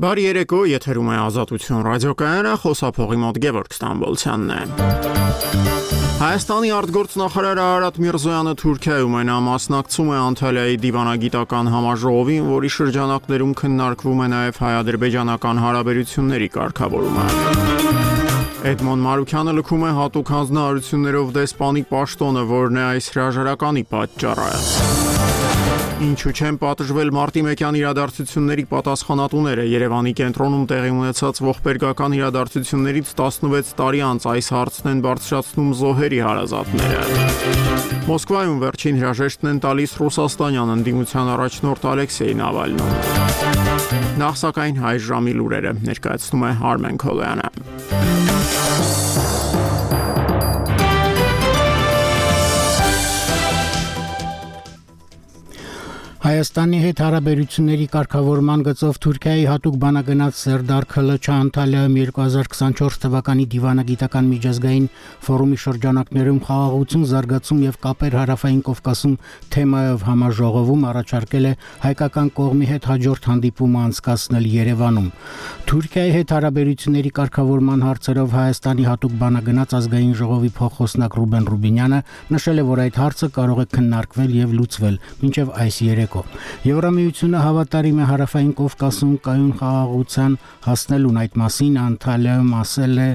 Բարի 0.00 0.22
երեկո, 0.24 0.58
եթերում 0.64 1.08
է 1.12 1.16
Ազատություն 1.20 1.82
ռադիոկայանը, 1.84 2.52
խոսափողի 2.62 3.18
մոտ 3.20 3.38
Գևորգ 3.44 3.74
Ստամբոլցյանն 3.76 4.52
է։ 4.54 4.60
Հայաստանի 6.20 6.70
արտգործնախարար 6.76 7.60
Արարատ 7.64 7.98
Միրզոյանը 8.04 8.54
Թուրքիայում 8.62 9.18
է 9.20 9.24
նա 9.28 9.36
մասնակցում 9.44 10.08
է 10.08 10.16
Անտալիայի 10.20 10.80
դիվանագիտական 10.86 11.70
համաժողովին, 11.74 12.48
որի 12.48 12.70
շրջանակներում 12.80 13.52
քննարկվում 13.60 14.24
է 14.24 14.30
նաև 14.36 14.62
հայ-ադրբեջանական 14.64 15.62
հարաբերությունների 15.68 16.48
կարգավորումը։ 16.56 17.26
Էդմոն 18.72 19.04
Մարուկյանը 19.04 19.56
լքում 19.60 19.84
է 19.84 19.92
հատուկ 20.00 20.34
հանձնարարություններով 20.36 21.36
դեսպանի 21.36 21.84
պաշտոնը, 21.92 22.48
որն 22.56 22.80
է 22.80 22.84
այս 22.88 23.12
հրաժարականի 23.16 23.86
պատճառը։ 23.92 24.99
Ինչու 26.00 26.30
չեն 26.32 26.56
պատժվել 26.56 27.10
մարտի 27.12 27.40
1-յան 27.44 27.76
իրադարձությունների 27.76 28.62
պատասխանատուները 28.70 29.64
Երևանի 29.68 30.12
կենտրոնում 30.16 30.62
տեղի 30.70 30.92
ունեցած 30.96 31.40
ողբերգական 31.44 32.14
իրադարձություններից 32.16 33.10
16 33.18 33.74
տարի 33.80 34.00
անց 34.06 34.26
այս 34.32 34.48
հարցն 34.56 34.88
են 34.94 35.02
բարձրացնում 35.04 35.68
զոհերի 35.80 36.20
հարազատները։ 36.24 37.02
Մոսկվայում 38.08 38.62
վերջին 38.64 39.00
հրաժեշտն 39.04 39.52
են 39.52 39.60
տալիս 39.66 39.92
Ռուսաստանյան 40.00 40.74
ընդդիմության 40.78 41.32
առաջնորդ 41.36 41.86
Ալեքսեյ 41.92 42.32
Նավալնուն։ 42.40 42.96
Նախ 44.24 44.40
սակայն 44.40 44.80
հայ 44.80 44.96
ժամի 45.10 45.36
լուրերը 45.36 45.76
ներկայացնում 45.84 46.48
է 46.48 46.56
Արմեն 46.72 47.00
Քոլյանը։ 47.04 48.19
Հայաստանի 56.30 56.78
հետ 56.78 57.00
հարաբերությունների 57.02 57.86
կարգավորման 57.90 58.60
գծով 58.66 58.98
Թուրքիայի 59.02 59.46
հատուկ 59.50 59.76
բանագնաց 59.82 60.40
Սերդար 60.40 60.84
Քլչը 60.92 61.32
Անտալիայում 61.34 61.94
2024 62.00 62.98
թվականի 63.04 63.46
դիվանագիտական 63.54 64.28
միջազգային 64.30 64.86
ֆորումի 65.26 65.58
շրջանակներում 65.64 66.38
խաղաղություն, 66.46 67.06
զարգացում 67.10 67.64
եւ 67.66 67.78
կապեր 67.86 68.16
հարավային 68.20 68.60
Կովկասում 68.68 69.16
թեմայով 69.56 70.04
համաժողովում 70.10 70.86
առաջարկել 70.90 71.50
է 71.50 71.52
հայկական 71.88 72.30
կողմի 72.38 72.70
հետ 72.70 72.88
հաջորդ 72.90 73.28
հանդիպումը 73.30 73.82
անցկացնել 73.90 74.46
Երևանում։ 74.54 75.10
Թուրքիայի 75.70 76.14
հետ 76.20 76.36
հարաբերությունների 76.36 77.12
կարգավորման 77.18 77.84
հարցերով 77.90 78.38
Հայաստանի 78.38 78.88
հատուկ 78.90 79.18
բանագնաց 79.24 79.76
ազգային 79.80 80.14
ժողովի 80.20 80.54
փոխոսնակ 80.60 81.18
Ռուբեն 81.20 81.50
Ռուբինյանը 81.50 82.00
նշել 82.38 82.60
է, 82.60 82.68
որ 82.70 82.84
այդ 82.86 83.00
հարցը 83.00 83.32
կարող 83.40 83.60
է 83.64 83.68
քննարկվել 83.74 84.38
եւ 84.40 84.56
լուծվել 84.60 85.00
մինչեւ 85.24 85.54
այս 85.64 85.82
երեք 85.90 86.19
օրակարգով։ 86.20 86.68
Եվրամիությունը 86.68 87.40
հավատարիմ 87.40 87.98
է 88.00 88.06
հարավային 88.10 88.52
Կովկասում 88.58 89.12
կայուն 89.24 89.52
խաղաղության 89.60 90.36
հասնելուն 90.66 91.20
այդ 91.20 91.36
մասին 91.40 91.78
Անտալիայում 91.80 92.52
ասել 92.60 92.94
է 93.00 93.08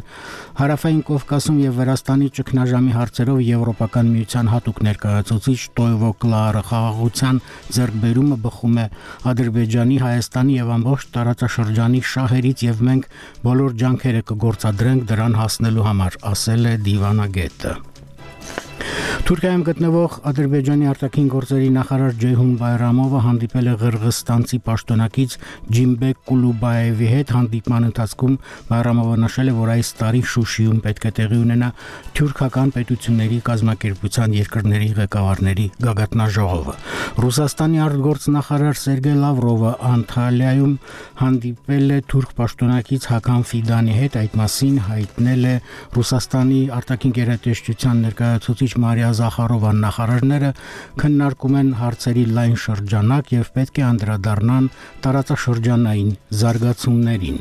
հարավային 0.59 1.01
Կովկասում 1.09 1.57
եւ 1.65 1.79
Վրաստանի 1.79 2.29
ճգնաժամի 2.35 2.93
հարցերով 2.95 3.39
Եվրոպական 3.45 4.11
միության 4.15 4.51
հատուկ 4.55 4.81
ներկայացուցիչ 4.89 5.59
Տոյվո 5.79 6.11
Կլարը 6.25 6.63
խաղաղության 6.69 7.41
ձեռքբերումը 7.75 8.37
բխում 8.45 8.75
է 8.75 8.85
Ադրբեջանի, 9.31 9.97
Հայաստանի 10.05 10.59
եւ 10.59 10.71
ամբողջ 10.75 11.09
տարածաշրջանի 11.15 12.05
շահերից 12.15 12.65
եւ 12.69 12.85
մենք 12.89 13.09
բոլոր 13.45 13.75
ջանքերը 13.85 14.23
կգործադրենք 14.31 15.09
դրան 15.11 15.37
հասնելու 15.41 15.89
համար, 15.89 16.21
ասել 16.35 16.71
է 16.71 16.77
Դիվանագետը։ 16.89 17.94
Թուրքիայում 19.25 19.61
գտնվող 19.65 20.15
Ադրբեջանի 20.29 20.85
արտաքին 20.85 21.29
գործերի 21.33 21.69
նախարար 21.73 22.11
Ջեյհուն 22.21 22.49
Բայրամովը 22.59 23.21
հանդիպել 23.25 23.69
է 23.69 23.71
Ղրղստանցի 23.81 24.57
պաշտոնակից 24.67 25.31
Ջիմբեկ 25.77 26.19
Կուլուբաևի 26.29 27.07
հետ 27.09 27.33
հանդիպման 27.33 27.87
ընթացքում 27.87 28.35
Բայրամովը 28.69 29.15
նշել 29.23 29.49
է, 29.49 29.55
որ 29.57 29.71
այս 29.75 29.89
տարի 29.97 30.21
Շուշիում 30.29 30.83
պետք 30.85 31.07
է 31.09 31.11
տեղի 31.17 31.39
ունենա 31.41 31.69
թուրքական 32.19 32.69
պետությունների 32.75 33.39
կազմակերպության 33.49 34.35
երկրների 34.45 34.89
ղեկավարների 35.01 35.65
գագաթնաժողովը։ 35.89 36.77
Ռուսաստանի 37.25 37.81
արտգործնախարար 37.85 38.79
Սերգեյ 38.85 39.17
Լավրովը 39.25 39.73
Անտալիայում 39.89 40.77
հանդիպել 41.25 41.97
է 41.97 41.99
թուրք 42.13 42.37
պաշտոնակից 42.45 43.09
Հական 43.15 43.43
Ֆիդանի 43.49 43.97
հետ, 44.05 44.21
այդ 44.21 44.39
մասին 44.45 44.79
հայտնել 44.85 45.45
է 45.49 45.55
Ռուսաստանի 45.95 46.61
արտաքին 46.75 47.15
գերատեսչության 47.15 48.01
ներկայացուցիչ 48.05 48.71
Մարիա 48.85 49.14
Զախարովան 49.19 49.83
նախարարները 49.85 50.49
քննարկում 51.01 51.59
են 51.61 51.69
հարցերի 51.81 52.25
լայն 52.37 52.57
շրջանակ 52.65 53.31
եւ 53.35 53.51
պետք 53.59 53.79
է 53.81 53.85
անդրադառնան 53.91 54.71
տարածաշրջանային 55.05 56.11
զարգացումներին։ 56.41 57.39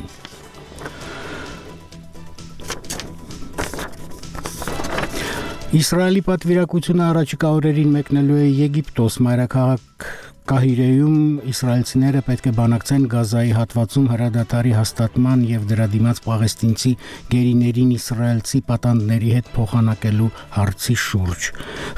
Իսրայելի 5.75 6.21
պատվիրակությունը 6.23 7.03
առաջիկա 7.03 7.49
օրերին 7.57 7.89
մեկնելու 7.97 8.37
է 8.39 8.45
Եգիպտոս 8.63 9.17
մայրաքաղաք 9.25 10.05
Կահիրեում 10.45 11.21
իսրայելցիները 11.49 12.19
պետք 12.27 12.47
է 12.47 12.51
բանակցեն 12.53 13.05
Գազայի 13.09 13.53
հատվածում 13.57 14.09
հրադադարի 14.11 14.73
հաստատման 14.77 15.45
եւ 15.49 15.63
դրա 15.71 15.87
դիմաց 15.93 16.19
Պաղեստինցի 16.25 16.91
գերիներին 17.31 17.93
իսրայելցի 17.95 18.61
պատանդների 18.67 19.31
հետ 19.37 19.49
փոխանակելու 19.55 20.27
հարցի 20.57 20.97
շուրջ։ 21.05 21.47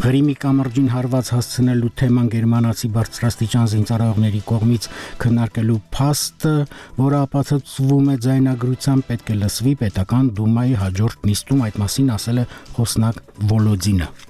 Ղրիմի 0.05 0.35
կամրջին 0.45 0.87
հարված 0.95 1.33
հասցնելու 1.35 1.91
թեման 1.99 2.31
գերմանացի 2.37 2.91
բարձրաստիճան 2.95 3.67
զինծառայողների 3.75 4.41
կողմից 4.53 4.89
քննարկելու 5.27 5.77
փաստը, 5.97 6.55
որը 7.03 7.19
ապացուցվում 7.27 8.09
է 8.15 8.17
ձայնագրությամբ 8.27 9.11
պետք 9.11 9.35
է 9.35 9.37
լսվի 9.43 9.75
պետական 9.83 10.31
դումայի 10.39 10.79
հաջորդ 10.87 11.29
նիստում 11.33 11.67
այդ 11.67 11.83
մասին 11.83 12.15
ասել 12.15 12.41
է 12.45 12.49
խոսնակ 12.79 13.21
Վոլոդինը։ 13.51 14.26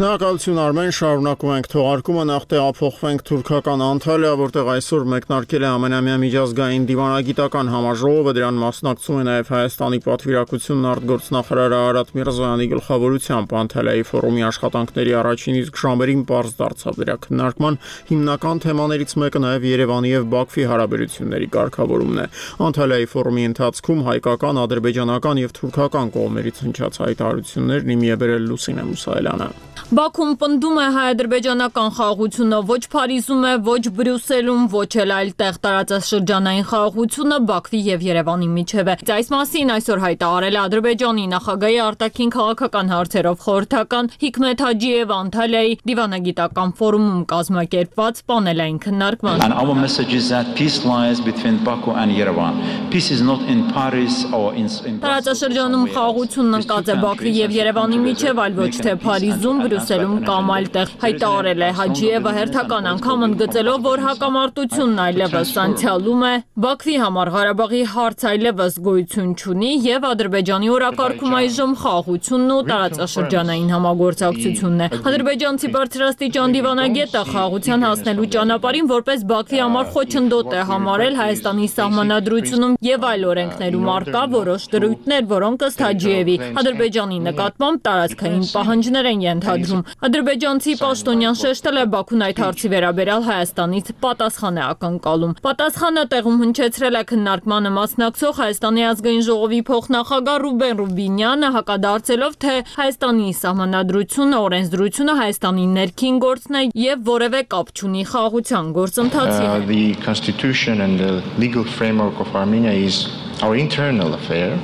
Շնորհակալություն 0.00 0.58
Արմեն, 0.62 0.92
շարունակում 0.96 1.50
ենք 1.52 1.66
թողարկումը, 1.74 2.22
նախ 2.30 2.44
տեղափոխվենք 2.48 3.22
թուրքական 3.28 3.82
Անտալիա, 3.84 4.30
որտեղ 4.40 4.68
այսօր 4.72 5.02
մեկնարկել 5.12 5.66
է 5.66 5.68
ամենամյա 5.68 6.14
միջազգային 6.22 6.86
դիվանագիտական 6.88 7.72
համաժողովը, 7.74 8.32
դրան 8.38 8.60
մասնակցում 8.62 9.18
է 9.20 9.24
նաև 9.28 9.50
Հայաստանի 9.52 10.00
պատվիրակությունն 10.06 10.88
արտգործնախարար 10.94 11.74
Արարատ 11.80 12.14
Միրզոյանի 12.16 12.68
գլխավորությամբ 12.72 13.52
Անտալիայի 13.60 14.06
ֆորումի 14.08 14.46
աշխատանքների 14.48 15.12
առաջին 15.20 15.60
իսկ 15.60 15.82
ժամերին 15.84 16.24
པարզ 16.32 16.56
դարձավ 16.64 17.00
դրա 17.04 17.16
քննարկման 17.28 17.78
հիմնական 18.08 18.64
թեմաներից 18.64 19.14
մեկը 19.20 19.44
նաև 19.44 19.68
Երևանի 19.68 20.14
եւ 20.16 20.28
Բաքվի 20.32 20.64
հարաբերությունների 20.72 21.50
կարգավորումն 21.60 22.22
է։ 22.24 22.26
Անտալիայի 22.70 23.10
ֆորումի 23.20 23.44
ընթացքում 23.50 24.04
հայկական, 24.08 24.62
ադրբեջանական 24.64 25.44
եւ 25.44 25.56
թուրքական 25.60 26.14
կողմերից 26.16 26.64
հնչած 26.70 27.02
հայտարարություններն 27.04 27.96
իմի 27.98 28.14
է 28.16 28.20
բերել 28.24 28.48
Լուսինե 28.54 28.88
Մուսայելյանը։ 28.94 29.69
Բաքուն 29.90 30.36
պնդում 30.38 30.76
է 30.78 30.82
հայ-ադրբեջանական 30.94 31.88
խաղաղությունը, 31.96 32.58
ոչ 32.68 32.82
Փարիզում 32.92 33.40
է, 33.42 33.54
ոչ 33.66 33.80
Բրյուսելում, 33.96 34.66
ոչ 34.70 34.90
էլ 35.02 35.12
այլ 35.16 35.30
տեղ 35.40 35.56
տարածաշրջանային 35.64 36.66
խաղաղությունը 36.70 37.38
Բաքվի 37.48 37.80
եւ 37.88 38.04
Երևանի 38.06 38.48
միջև 38.54 38.90
է։ 38.92 38.94
Այս 39.10 39.30
մասին 39.34 39.72
այսօր 39.74 40.02
հայտարարել 40.04 40.54
է 40.54 40.60
Ադրբեջանի 40.60 41.24
նախագահի 41.32 41.80
արտաքին 41.86 42.30
քաղաքական 42.36 42.92
հարցերով 42.94 43.42
խորհրդական 43.50 44.10
Հիկմետ 44.22 44.62
Հաջիև 44.66 45.14
Անտալիայի 45.18 45.74
դիվանագիտական 45.90 46.70
ֆորումում 46.78 47.26
կազմակերպված 47.34 48.22
պանելային 48.30 48.78
քննարկման։ 48.86 49.44
And 49.50 49.58
our 49.58 49.74
message 49.74 50.14
is 50.14 50.30
that 50.30 50.54
peace 50.54 50.86
lies 50.86 51.18
between 51.18 51.58
Baku 51.66 51.98
and 51.98 52.14
Yerevan. 52.14 52.62
Peace 52.94 53.10
is 53.10 53.26
not 53.26 53.42
in 53.50 53.66
Paris 53.74 54.22
or 54.30 54.54
in 54.54 54.70
Տարածաշրջանում 54.70 55.84
խաղաղությունն 55.98 56.62
ընկած 56.62 56.94
է 56.94 56.98
Բաքվի 57.02 57.36
եւ 57.40 57.58
Երևանի 57.58 58.02
միջև, 58.06 58.42
այլ 58.46 58.58
ոչ 58.60 58.72
թե 58.86 58.96
Փարիզում, 59.02 59.62
Բրյուսելում 59.64 59.79
կամ 59.80 60.50
այլտեղ 60.54 60.90
հայտարարել 61.00 61.62
է 61.64 61.68
Հաջիևը 61.80 62.32
հերթական 62.36 62.88
անգամ 62.90 63.24
ընդգծելով, 63.26 63.78
որ 63.86 64.02
հակամարտությունն 64.04 65.00
այլևս 65.04 65.52
անցյալում 65.64 66.24
է, 66.30 66.32
Բաքվի 66.60 66.96
համար 67.00 67.30
Ղարաբաղի 67.34 67.80
հարց 67.94 68.24
այլևս 68.30 68.76
գոյություն 68.86 69.30
չունի 69.40 69.70
եւ 69.86 70.06
Ադրբեջանի 70.10 70.70
օրակարգում 70.74 71.36
այժմ 71.40 71.72
խաղաղությունն 71.80 72.50
ու 72.50 72.60
տարածաշրջանային 72.70 73.70
համագործակցությունն 73.74 74.84
է։ 74.84 74.88
Ադրբեջանցի 75.10 75.70
բարձրաստիճան 75.76 76.54
դիվանագետը 76.60 77.22
խաղաղության 77.30 77.86
հասնելու 77.88 78.28
ճանապարհին 78.36 78.90
որպես 78.90 79.24
Բաքվի 79.30 79.60
համար 79.64 79.90
խոչընդոտ 79.96 80.50
է 80.60 80.62
համարել 80.70 81.18
Հայաստանի 81.20 81.66
սահմանադրությունում 81.80 82.76
եւ 82.90 83.08
այլ 83.10 83.26
օրենքներում 83.30 83.90
արկա 83.94 84.22
որոշ 84.34 84.68
դրույթներ, 84.74 85.24
որոնք 85.30 85.64
ըստ 85.70 85.84
Հաջիևի 85.86 86.36
Ադրբեջանի 86.60 87.18
նկատմամբ 87.30 87.82
տարածքային 87.86 88.44
պահանջներ 88.50 89.06
են 89.10 89.24
ենթադրում 89.30 89.69
տեղում։ 89.70 89.82
Ադրբեջանցի 90.06 90.72
պաշտոնյան 90.80 91.36
շեշտել 91.40 91.78
է 91.80 91.84
Բաքուն 91.94 92.24
այդ 92.26 92.40
հարցի 92.42 92.70
վերաբերյալ 92.72 93.22
Հայաստանից 93.30 93.90
պատասխան 94.04 94.58
է 94.60 94.62
ակնկալում։ 94.70 95.34
Պատասխանը 95.46 96.04
տեղում 96.10 96.40
հնչեցրել 96.40 96.98
է 97.00 97.02
քննարկմանը 97.10 97.70
մասնակցող 97.76 98.34
Հայաստանի 98.40 98.84
ազգային 98.90 99.24
ժողովի 99.30 99.60
փոխնախագահ 99.70 100.38
Ռուբեն 100.44 100.74
Ռուբինյանը 100.80 101.50
հակադարձելով, 101.56 102.32
թե 102.40 102.54
Հայաստանի 102.80 103.28
սահմանադրությունը, 103.40 104.36
օրենսդրությունը 104.50 105.14
Հայաստանի 105.20 105.66
ներքին 105.80 106.20
գործն 106.24 106.60
է 106.60 106.62
եւ 106.80 107.06
որևէ 107.10 107.40
կապ 107.54 107.72
չունի 107.76 108.04
խաղաղության 108.10 108.74
գործընթացի 108.80 109.44
հետ։ 109.50 109.68
The 109.70 109.86
constitution 110.02 110.80
and 110.80 110.98
the 110.98 111.22
legal 111.38 111.64
framework 111.64 112.18
of 112.20 112.34
Armenia 112.34 112.72
is 112.72 113.06
our 113.42 113.54
internal 113.56 114.14
affair 114.14 114.58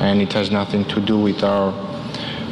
and 0.00 0.20
it 0.20 0.32
has 0.32 0.50
nothing 0.50 0.84
to 0.86 1.00
do 1.00 1.18
with 1.18 1.44
our 1.44 1.72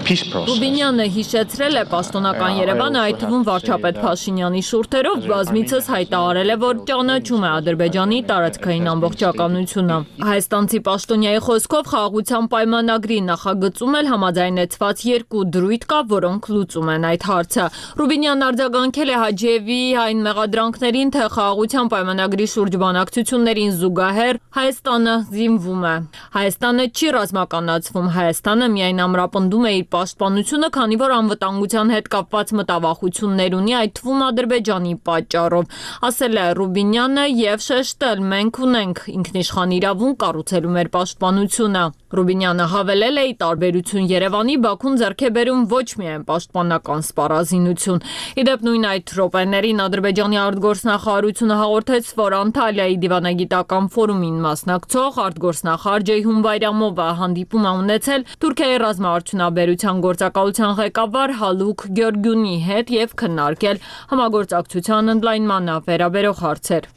peace 0.07 0.25
process. 0.31 0.49
Ռուբինյանը 0.51 1.05
հիշեցրել 1.15 1.75
է 1.81 1.85
պաշտոնական 1.91 2.53
Երևանը 2.61 2.99
այդ 3.01 3.17
թվում 3.21 3.43
վարչապետ 3.49 3.97
Փաշինյանի 4.05 4.63
շուրթերով 4.71 5.27
բազմիցս 5.31 5.91
հայտարարել 5.95 6.51
է, 6.55 6.57
որ 6.65 6.81
ճանաչում 6.91 7.45
է 7.45 7.51
Ադրբեջանի 7.61 8.19
տարածքային 8.31 8.87
ամբողջականությունը։ 8.95 9.97
Հայաստանցի 10.31 10.81
պաշտոնյայի 10.89 11.41
խոսքով 11.47 11.91
խաղաղության 11.91 12.49
պայմանագրի 12.55 13.19
նախագծում 13.31 13.95
էլ 14.01 14.11
համաձայնեցված 14.11 15.05
երկու 15.11 15.45
դրույթ 15.55 15.85
կա, 15.91 16.01
որոնք 16.15 16.43
լուծում 16.55 16.91
են 16.95 17.07
այդ 17.11 17.23
հարցը։ 17.31 17.65
Ռուբինյանն 18.01 18.47
արձագանքել 18.51 19.11
է 19.11 19.17
Հաջիևի 19.21 19.81
այն 20.01 20.25
մեղադրանքներին, 20.31 21.13
թե 21.15 21.29
խաղաղության 21.37 21.91
պայմանագրի 21.91 22.47
շուրջ 22.55 22.79
բանակցություններին 22.81 23.73
զուգահեռ 23.81 24.41
Հայաստանը 24.61 25.15
զինվում 25.31 25.85
է։ 25.91 25.95
Հայաստանը 26.41 26.85
չի 26.91 27.09
ռազմականացվում, 27.21 28.09
Հայաստանը 28.21 28.67
միայն 28.75 29.03
ամրապնդում 29.05 29.67
է 29.71 29.73
իր 29.81 29.87
պաշտպանությունը, 29.95 30.69
քանի 30.77 30.99
որ 31.01 31.15
անվտանգության 31.21 31.95
հետ 31.95 32.11
կապված 32.15 32.53
մտավախություններ 32.61 33.57
ունի, 33.61 33.75
այդ 33.81 33.95
թվում 34.01 34.27
Ադրբեջանի 34.31 34.95
պատճառով, 35.11 35.81
ասել 36.11 36.41
է 36.41 36.47
Ռուբինյանը 36.61 37.25
եւ 37.41 37.67
շեշտել. 37.71 38.29
մենք 38.35 38.63
ունենք 38.71 39.03
ինքնիշխան 39.21 39.75
իրավունք 39.81 40.23
կառուցելու 40.25 40.77
մեր 40.81 40.95
պաշտպանությունը։ 41.01 41.85
Ռուբինյանը 42.11 42.65
հավելել 42.71 43.19
է՝ 43.21 43.25
ի 43.31 43.35
տարբերություն 43.41 44.07
Երևանի, 44.11 44.55
Բաքուն 44.65 44.97
ձեռք 45.01 45.21
է 45.21 45.31
բերում 45.37 45.61
ոչ 45.71 45.85
միայն 46.01 46.25
պաշտպանական 46.31 47.05
սպառազինություն։ 47.07 48.01
Իդեպ 48.43 48.65
նույն 48.67 48.87
այդ 48.91 49.13
րոպեներին 49.21 49.83
Ադրբեջանի 49.85 50.41
արտգործնախարարությունը 50.45 51.59
հաղորդեց, 51.61 52.11
որ 52.21 52.37
Անտալիայի 52.41 52.97
դիվանագիտական 53.05 53.89
ֆորումին 53.95 54.39
մասնակցող 54.51 55.21
արտգործնախարար 55.31 56.07
Ջեյհուն 56.11 56.43
Բայրամովը 56.51 57.09
հանդիպում 57.21 57.67
է 57.71 57.75
ունեցել 57.81 58.27
Թուրքիայի 58.43 58.81
ռազմաարդյունաբերության 58.85 60.05
գործակալության 60.11 60.77
ղեկավար 60.83 61.37
Հալուկ 61.41 61.87
Գյորգյունի 62.01 62.57
հետ 62.71 62.95
եւ 62.99 63.19
քննարկել 63.23 63.83
համագործակցության 64.15 65.15
ընդլայնմանը 65.17 65.77
վերաբերող 65.91 66.43
հարցեր։ 66.47 66.91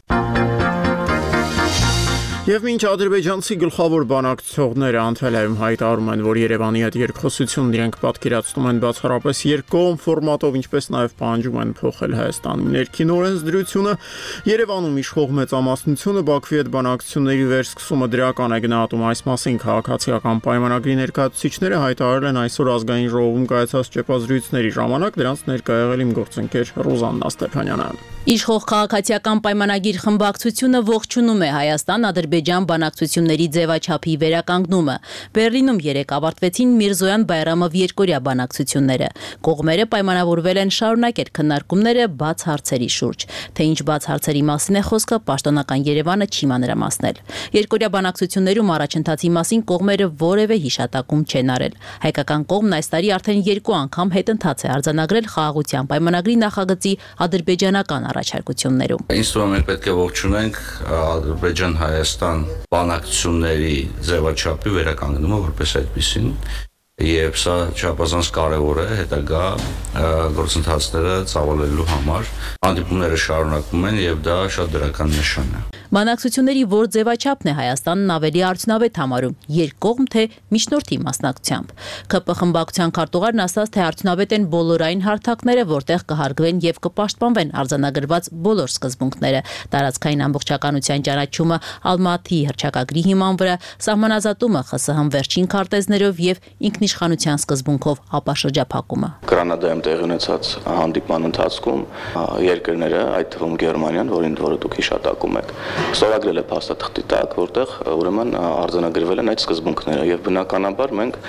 Եվ 2.43 2.65
մինչ 2.67 2.81
ադրբեջանցի 2.83 3.55
գլխավոր 3.61 4.03
բանակցողները 4.09 4.97
Անտալիայում 4.99 5.53
հայտարարում 5.61 6.07
են, 6.11 6.23
որ 6.27 6.39
Երևանի 6.41 6.81
հետ 6.83 6.95
երկխոսությունն 6.99 7.75
իրենք 7.77 7.95
պատկերացնում 8.01 8.65
են 8.67 8.81
բացառապես 8.83 9.43
երկկողմ 9.47 9.95
ֆորմատով, 10.03 10.57
ինչպես 10.59 10.89
նաև 10.91 11.15
պահանջում 11.23 11.61
են 11.63 11.71
փոխել 11.79 12.17
Հայաստանի 12.19 12.67
ներքին 12.73 13.13
օրենսդրությունը, 13.15 13.93
Երևանում 14.51 14.99
իշխող 15.03 15.31
մեծամասնությունը 15.39 16.23
Բաքվի 16.27 16.59
հետ 16.59 16.71
բանակցությունների 16.75 17.47
վերսկսումը 17.53 18.11
դրական 18.11 18.51
է 18.51 18.59
գնահատում 18.67 19.07
այս 19.07 19.23
մասին 19.31 19.57
քաղաքացիական 19.63 20.43
պայմանագրի 20.43 20.97
ներկայացուցիչները 20.99 21.79
հայտարարել 21.87 22.27
են 22.33 22.41
այսօր 22.43 22.73
ազգային 22.75 23.09
ժողովում 23.15 23.47
կայացած 23.53 23.93
ճեպազրույցների 23.95 24.75
ժամանակ 24.83 25.21
դրանց 25.23 25.47
ներկայ 25.47 25.79
եղել 25.79 26.03
իմ 26.03 26.13
գործընկեր 26.19 26.75
Ռոզաննա 26.83 27.33
Ստեփանյանը։ 27.33 27.89
Իշխող 28.23 28.63
քաղաքացիական 28.71 29.39
պայմանագիր 29.43 29.97
խմբակցությունը 30.03 30.79
ողջունում 30.87 31.41
է 31.43 31.49
Հայաստան-Ադրբեջան 31.53 32.32
բանակցությունների 32.69 33.47
ձևաչափի 33.53 34.13
վերականգնումը։ 34.23 34.95
Բերլինում 35.37 35.79
երեք 35.83 36.13
ավարտվեցին 36.17 36.71
Միրզոյան 36.79 37.25
Բայրամով 37.29 37.77
երկորյա 37.83 38.19
բանակցությունները։ 38.27 39.09
Կողմերը 39.47 39.85
պայմանավորվել 39.93 40.59
են 40.63 40.71
շարունակել 40.77 41.29
քննարկումները 41.37 42.05
բաց 42.23 42.45
հարցերի 42.49 42.89
շուրջ։ 42.97 43.25
Թե 43.53 43.67
ինչ 43.73 43.79
բաց 43.89 44.07
հարցերի 44.13 44.43
մասին 44.49 44.79
է 44.79 44.83
խոսքը, 44.89 45.17
պաշտոնական 45.27 45.85
Երևանը 45.93 46.27
չի 46.33 46.45
մանրամասնել։ 46.53 47.21
Երկորյա 47.53 47.89
բանակցություններում 47.93 48.73
առաջընթացի 48.73 49.29
մասին 49.37 49.61
կողմերը 49.73 50.07
որևէ 50.23 50.57
հիշատակում 50.63 51.21
չեն 51.33 51.53
արել։ 51.53 51.73
Հայկական 52.03 52.41
կողմն 52.53 52.77
այս 52.77 52.87
տարի 52.93 53.09
արդեն 53.17 53.43
երկու 53.53 53.75
անգամ 53.83 54.13
հետընթաց 54.13 54.63
է 54.63 54.69
արձանագրել 54.73 55.27
խաղաղության 55.33 55.89
պայմանագրի 55.93 56.35
նախագծի 56.43 56.93
ադրբեջանական 57.27 58.07
առաջարկություններում։ 58.13 59.03
Ինձ 59.13 59.29
թվում 59.33 59.53
է 59.53 59.61
պետք 59.69 59.83
է 59.83 59.95
ողջունենք 59.99 60.55
Ադրբեջան-Հայաստան 61.03 62.22
բանակցությունների 62.73 63.77
ձևաչափի 64.09 64.75
վերականգնումը 64.77 65.39
որպես 65.47 65.75
այդպեսին 65.81 66.29
եւ 67.03 67.37
սա 67.41 67.55
չափազանց 67.73 68.27
կարեւոր 68.37 68.81
է 68.83 68.87
հետագա 68.99 69.45
գործընթացները 70.37 71.15
ծավալելու 71.33 71.87
համար 71.93 72.29
հանդիպումները 72.67 73.21
շարունակվում 73.23 73.87
են 73.89 73.97
եւ 74.03 74.21
դա 74.29 74.37
շատ 74.57 74.75
դրական 74.77 75.15
նշան 75.17 75.55
է 75.57 75.82
Բանակցությունների 75.93 76.61
որ 76.71 76.87
ձևաչափն 76.89 77.49
է 77.51 77.53
Հայաստանն 77.53 78.11
ավելի 78.15 78.41
արդյունավետ 78.47 78.95
համարում 78.97 79.33
երկկողմ 79.53 80.05
թե 80.13 80.21
միջնորդի 80.55 80.95
մասնակցությամբ։ 81.05 81.73
ԿՊ 82.13 82.35
խմբակցության 82.39 82.93
քարտուղարն 82.97 83.43
ասաց, 83.43 83.69
թե 83.75 83.83
արդյունավետ 83.83 84.33
են 84.33 84.47
բոլորային 84.53 85.03
հարթակները, 85.05 85.65
որտեղ 85.69 86.05
կհարգվեն 86.09 86.61
եւ 86.65 86.79
կպաշտպանվեն 86.87 87.53
արձանագրված 87.61 88.29
բոլոր 88.47 88.73
սկզբունքները՝ 88.73 89.41
տարածքային 89.69 90.23
ամբողջականության 90.33 91.05
ճանաչումը 91.13 91.57
Ալմատի 91.93 92.39
հրճակագրի 92.49 93.05
հիման 93.13 93.39
վրա, 93.43 93.55
սահմանազատումը 93.85 94.61
ԽՍՀՄ 94.73 95.13
վերջին 95.13 95.47
քարտեզներով 95.53 96.23
եւ 96.25 96.41
ինքնիշխանության 96.73 97.37
սկզբունքով 97.43 98.01
ապաշրջափակումը։ 98.17 99.09
Գրանադայում 99.29 99.85
տեղի 99.85 100.07
ունեցած 100.09 100.51
հանդիպման 100.63 101.29
ընթացքում 101.29 101.85
երկրները, 102.49 103.05
այդ 103.13 103.31
թվում 103.37 103.55
Գերմանիան, 103.63 104.13
որին 104.17 104.37
որը 104.43 104.59
դուք 104.63 104.77
հիշատակում 104.79 105.39
եք, 105.43 105.53
ստորագրել 105.91 106.39
է 106.39 106.45
փաստաթղթի 106.53 107.03
տակ, 107.11 107.35
որտեղ 107.43 107.75
ուրեմն 107.93 108.33
արձանագրվել 108.39 109.23
են 109.23 109.33
այդ 109.33 109.43
սկզբունքները 109.43 110.07
եւ 110.13 110.25
բնականաբար 110.29 110.95
մենք 111.03 111.21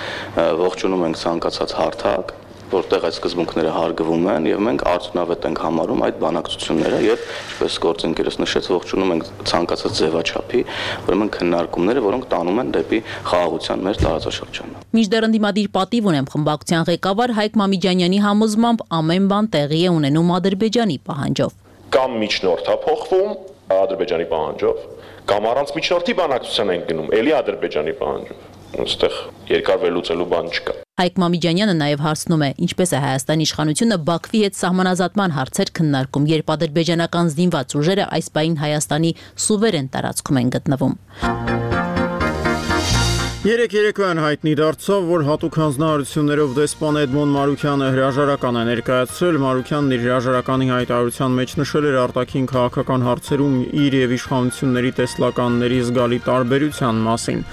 ողջունում 0.63 1.05
ենք 1.09 1.21
ցանկացած 1.25 1.75
հարթակ, 1.79 2.33
որտեղ 2.71 3.03
այդ 3.05 3.15
սկզբունքները 3.15 3.71
հարգվում 3.75 4.27
են 4.31 4.47
եւ 4.49 4.61
մենք 4.65 4.83
արդյունավետ 4.89 5.45
ենք 5.49 5.59
համարում 5.65 6.01
այդ 6.05 6.15
բանակցությունները 6.23 7.01
եւ 7.05 7.25
ինչպես 7.35 7.77
գործընկերս 7.85 8.37
նշեց 8.41 8.69
ողջունում 8.73 9.13
ենք 9.15 9.27
ցանկացած 9.51 9.99
ձևաչափի, 10.01 10.61
ուրեմն 11.05 11.31
քննարկումները, 11.35 12.03
որոնք 12.05 12.27
տանում 12.33 12.61
են 12.65 12.71
դեպի 12.75 13.01
խաղաղության 13.29 13.85
մեր 13.85 13.99
տարածաշրջանը։ 14.01 14.83
Միջդեռ 14.97 15.27
ընդդիմադիր 15.29 15.69
պատիվ 15.77 16.09
ունեմ 16.11 16.29
խմբակցության 16.35 16.87
ղեկավար 16.89 17.35
Հայկ 17.39 17.59
Մամիջանյանի 17.61 18.21
համոզմամբ 18.25 18.85
ամեն 18.99 19.29
բան 19.35 19.51
տեղի 19.55 19.81
է 19.85 19.93
ունենում 19.95 20.33
Ադրբեջանի 20.39 20.97
պահանջով։ 21.05 21.59
Կամ 21.95 22.17
միջնորդա 22.25 22.75
փոխվում 22.85 23.35
Ադրբեջանի 23.73 24.27
պահանջով, 24.29 24.83
կամ 25.29 25.47
առանց 25.51 25.71
միջնորդի 25.79 26.13
բանակցության 26.19 26.73
են 26.75 26.83
գնում, 26.91 27.07
ելի 27.17 27.33
Ադրբեջանի 27.39 27.95
պահանջով 28.01 28.51
այստեղ 28.75 29.17
երկար 29.49 29.77
վերլուծելու 29.83 30.27
բան 30.31 30.49
չկա։ 30.51 30.73
Հայկ 30.99 31.19
Մամիջանյանը 31.23 31.75
նաև 31.79 32.03
հարցնում 32.05 32.45
է, 32.45 32.49
ինչպես 32.65 32.93
է 32.95 33.01
Հայաստանի 33.05 33.47
իշխանությունը 33.49 33.97
Բաքվի 34.09 34.41
հետ 34.45 34.57
սահմանազատման 34.61 35.35
հարցեր 35.39 35.73
քննարկում, 35.79 36.29
երբ 36.35 36.55
ադրբեջանական 36.55 37.31
զինված 37.35 37.77
ուժերը 37.81 38.09
այս 38.19 38.33
պայն 38.39 38.57
Հայաստանի 38.63 39.13
սուվերեն 39.45 39.93
տարածքում 39.95 40.41
են 40.43 40.51
գտնվում։ 40.55 41.64
Երեք 43.45 43.73
երեկոյան 43.77 44.19
հայտնի 44.23 44.51
դարձավ, 44.57 45.03
որ 45.05 45.23
հատուկ 45.27 45.57
հանձնարարություններով 45.61 46.53
դեսպան 46.57 46.95
Էդմոն 47.01 47.33
Մարուկյանը 47.35 47.89
հրաժարական 47.93 48.57
է 48.57 48.63
ներկայացրել։ 48.69 49.37
Մարուկյանն 49.43 49.93
իր 49.93 50.01
հրաժարականի 50.05 50.69
հայտարարության 50.71 51.35
մեջ 51.39 51.53
նշել 51.59 51.87
էր 51.91 51.97
արտաքին 52.05 52.49
քաղաքական 52.49 53.05
հարցերում 53.05 53.59
իր 53.85 53.97
եւ 53.99 54.15
իշխանությունների 54.17 54.91
տեսլականների 55.01 55.79
զգալի 55.91 56.19
տարբերության 56.25 57.05
մասին։ 57.05 57.45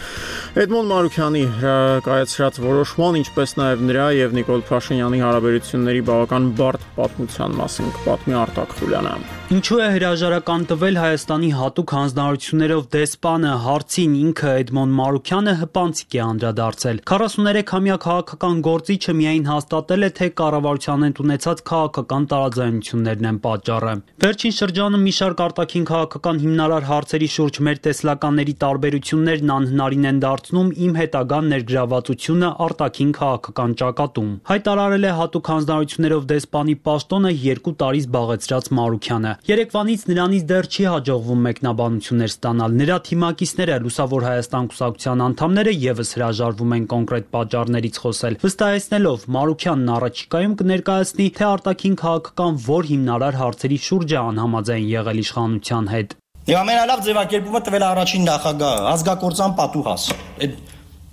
Էդմոն 0.65 0.91
Մարուկյանի 0.97 1.45
հրակայացրած 1.61 2.65
որոշման, 2.73 3.21
ինչպես 3.21 3.57
նաեւ 3.61 3.87
նրա 3.93 4.09
եւ 4.23 4.41
Նիկոլ 4.41 4.67
Փաշինյանի 4.73 5.23
հարաբերությունների 5.29 6.03
բավական 6.09 6.51
բարդ 6.63 6.91
պատմության 6.97 7.61
մասին 7.61 7.97
կպատմի 8.01 8.43
Արտակ 8.47 8.77
Խուլյանը։ 8.81 9.42
Ինչու 9.53 9.81
է 9.85 9.87
հրաժարական 9.93 10.63
տվել 10.65 10.97
Հայաստանի 10.97 11.49
հատուկ 11.53 11.93
հանձնարարություններով 11.93 12.85
դեսպանը 12.95 13.49
հարցին 13.65 14.13
ինքը 14.19 14.53
Էդմոն 14.61 14.93
Մարուկյանը 15.01 15.53
հպանցիկ 15.63 16.15
է 16.17 16.23
անդրադարձել։ 16.25 17.01
43-ամյա 17.11 17.97
քաղաքական 18.05 18.63
գործիչը 18.67 19.15
միայն 19.19 19.45
հաստատել 19.53 20.07
է, 20.07 20.11
թե 20.17 20.29
կառավարության 20.41 21.05
հետ 21.05 21.21
ունեցած 21.25 21.61
քաղաքական 21.69 22.29
տարաձայնություններն 22.33 23.29
են 23.29 23.41
պատճառը։ 23.45 23.93
Վերջին 24.25 24.57
շրջանում 24.57 25.05
մի 25.05 25.13
շարք 25.21 25.45
արտաքին 25.45 25.85
քաղաքական 25.93 26.43
հիմնարար 26.47 26.89
հարցերի 26.89 27.29
շուրջ 27.37 27.61
մեր 27.69 27.85
տեսլականների 27.93 28.57
տարբերություններն 28.65 29.55
անհնարին 29.59 30.09
են 30.13 30.25
դարձնում 30.25 30.73
իմ 30.89 30.97
հետագա 31.03 31.43
ներգրավվածությունը 31.53 32.51
արտաքին 32.71 33.13
քաղաքական 33.21 33.77
ճակատում։ 33.83 34.33
Հայտարարել 34.49 35.05
է 35.05 35.15
հատուկ 35.21 35.53
հանձնարարություններով 35.53 36.27
դեսպանի 36.33 36.81
պաշտոնը 36.89 37.37
2 37.45 37.77
տարի 37.83 38.05
զբաղեցրած 38.07 38.75
Մարուկյանը։ 38.81 39.37
Երեկվանից 39.43 40.03
նրանից 40.07 40.43
դեռ 40.47 40.67
չի 40.71 40.85
հաջողվում 40.87 41.41
մեկնաբանություններ 41.45 42.31
ստանալ։ 42.31 42.77
Նրա 42.79 42.99
թիմակիցները 43.09 43.79
Լուսավոր 43.83 44.27
Հայաստան 44.29 44.69
կուսակցության 44.71 45.25
անդամները 45.25 45.73
եւս 45.83 46.13
հրաժարվում 46.15 46.75
են 46.77 46.87
կոնկրետ 46.93 47.27
պատճառներից 47.35 47.99
խոսել, 48.05 48.39
վստահեցնելով 48.45 49.27
Մարուկյանն 49.35 49.93
առաջիկայում 49.99 50.57
կներկայացնի, 50.63 51.29
թե 51.43 51.47
արտաքին 51.51 51.99
քաղաքական 52.07 52.63
որ 52.71 52.91
հիմնարար 52.93 53.43
հարցերի 53.43 53.83
շուրջ 53.91 54.15
է 54.15 54.19
անհամաձայն 54.23 54.89
եղել 54.95 55.23
իշխանության 55.27 55.95
հետ։ 55.99 56.19
Եվ 56.53 56.59
ամենալավ 56.63 57.07
ձևակերպումը 57.11 57.67
տվել 57.67 57.87
առաջին 57.91 58.29
նախագահը, 58.31 58.91
ազգակործան 58.95 59.57
պատուհաս։ 59.59 60.11
Այդ 60.43 60.59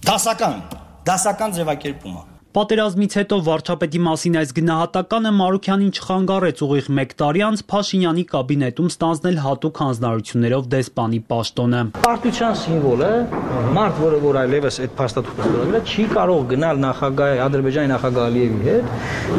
դասական, 0.05 0.59
դասական 1.09 1.57
ձևակերպումը։ 1.57 2.28
Պատերազմից 2.49 3.13
հետո 3.13 3.37
վարչապետի 3.45 3.99
մասին 4.01 4.37
այս 4.39 4.51
գնահատականը 4.57 5.31
Մարուկյանին 5.37 5.89
չխանգարեց 5.93 6.61
ուղիղ 6.65 6.87
1 6.89 7.11
տարի 7.19 7.43
անց 7.45 7.59
Փաշինյանի 7.69 8.23
կաբինետում 8.31 8.87
ստանձնել 8.89 9.37
հատուկ 9.43 9.81
հանձնարարություններով 9.83 10.63
դեսպանի 10.73 11.19
պաշտոնը։ 11.29 11.81
Պարտության 11.99 12.57
սիմվոլ 12.63 13.03
է, 13.05 13.11
մարդ, 13.77 14.01
որը 14.01 14.21
որ 14.25 14.39
այլևս 14.41 14.81
այդ 14.81 14.95
փաստաթուղթը 14.97 15.45
ստորագրել 15.45 15.77
է, 15.77 15.83
չի 15.93 16.07
կարող 16.17 16.41
գնալ 16.49 16.81
նախագահ 16.89 17.43
Ադրբեջանի 17.45 17.93
նախագահ 17.93 18.25
Ալիևի 18.33 18.59
հետ, 18.65 18.89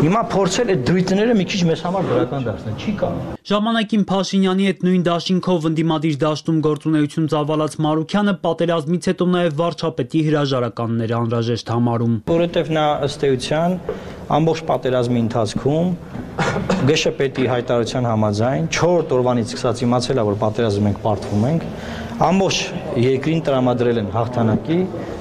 հիմա 0.06 0.22
փորձել 0.30 0.70
այդ 0.70 0.86
դրույթները 0.86 1.36
մի 1.40 1.48
քիչ 1.50 1.60
մեզ 1.66 1.84
համար 1.90 2.08
դրական 2.14 2.46
դարձնել, 2.46 2.78
չի 2.78 2.94
կարող։ 3.02 3.36
Ժամանակին 3.50 4.02
Փաշինյանի 4.10 4.66
հետ 4.70 4.82
նույն 4.86 5.04
դաշինքով 5.10 5.68
ընդդիմադիր 5.70 6.16
դաշտում 6.20 6.58
գործունեություն 6.66 7.28
ծավալած 7.34 7.76
Մարուկյանը 7.80 8.34
պատերազմից 8.44 9.08
հետո 9.10 9.28
նաև 9.34 9.56
վարչապետի 9.60 10.20
հրաժարականներ 10.28 11.14
անհրաժեշտ 11.20 11.72
համարում։ 11.74 12.14
Որովհետև 12.30 12.70
նա 12.76 12.84
ըստ 13.06 13.26
էության 13.30 13.76
ամբողջ 14.30 14.60
պատերազմի 14.70 15.20
ընթացքում 15.26 15.88
ԳՇՊՏ-ի 16.40 17.46
հայտարարության 17.50 18.06
համաձայն 18.10 18.68
4 18.76 19.14
օրվանից 19.16 19.50
սկսած 19.54 19.82
իմացել 19.86 20.20
է, 20.20 20.24
որ 20.28 20.36
պատերազմում 20.40 20.88
ենք 20.90 21.00
պարտվում 21.04 21.44
ենք, 21.50 21.66
ամբողջ 22.20 22.60
երկրին 23.00 23.42
տրամադրել 23.46 24.00
են 24.00 24.08
հաղթանակի, 24.14 24.78